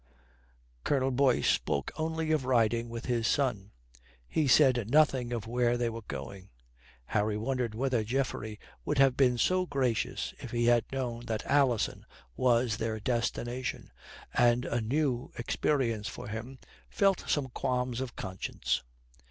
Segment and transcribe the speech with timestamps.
[0.83, 3.69] Colonel Boyce spoke only of riding with his son.
[4.27, 6.49] He said nothing of where they were going.
[7.05, 12.07] Harry wondered whether Geoffrey would have been so gracious if he had known that Alison
[12.35, 13.91] was their destination,
[14.33, 16.57] and, a new experience for him,
[16.89, 18.81] felt some qualms of conscience.